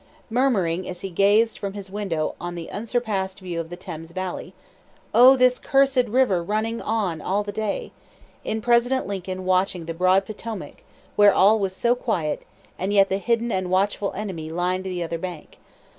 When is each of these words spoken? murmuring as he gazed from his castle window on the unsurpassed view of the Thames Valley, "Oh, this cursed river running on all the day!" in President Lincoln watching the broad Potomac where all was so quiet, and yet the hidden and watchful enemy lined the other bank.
murmuring 0.31 0.89
as 0.89 1.01
he 1.01 1.11
gazed 1.11 1.59
from 1.59 1.73
his 1.73 1.85
castle 1.85 1.95
window 1.95 2.35
on 2.41 2.55
the 2.55 2.71
unsurpassed 2.71 3.39
view 3.39 3.59
of 3.59 3.69
the 3.69 3.77
Thames 3.77 4.09
Valley, 4.09 4.55
"Oh, 5.13 5.37
this 5.37 5.59
cursed 5.59 6.07
river 6.07 6.41
running 6.43 6.81
on 6.81 7.21
all 7.21 7.43
the 7.43 7.51
day!" 7.51 7.91
in 8.43 8.61
President 8.63 9.05
Lincoln 9.05 9.45
watching 9.45 9.85
the 9.85 9.93
broad 9.93 10.25
Potomac 10.25 10.77
where 11.15 11.35
all 11.35 11.59
was 11.59 11.75
so 11.75 11.93
quiet, 11.93 12.41
and 12.79 12.91
yet 12.91 13.09
the 13.09 13.19
hidden 13.19 13.51
and 13.51 13.69
watchful 13.69 14.11
enemy 14.15 14.49
lined 14.49 14.85
the 14.85 15.03
other 15.03 15.19
bank. 15.19 15.59